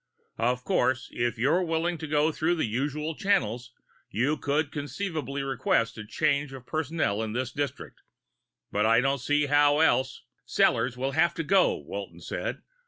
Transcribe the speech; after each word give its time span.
Of 0.39 0.63
course, 0.63 1.09
if 1.11 1.37
you're 1.37 1.61
willing 1.61 1.99
to 1.99 2.07
go 2.07 2.31
through 2.31 2.55
the 2.55 2.65
usual 2.65 3.13
channels, 3.13 3.71
you 4.09 4.35
could 4.35 4.71
conceivably 4.71 5.43
request 5.43 5.95
a 5.99 6.03
change 6.07 6.53
of 6.53 6.65
personnel 6.65 7.21
in 7.21 7.33
this 7.33 7.51
district. 7.51 8.01
But 8.71 8.87
I 8.87 8.99
don't 8.99 9.19
see 9.21 9.45
how 9.45 9.77
else" 9.79 10.23
"Sellors 10.57 10.97
will 10.97 11.11
have 11.11 11.35
to 11.35 11.43
go," 11.43 11.75
Walton 11.77 12.19
said. 12.19 12.63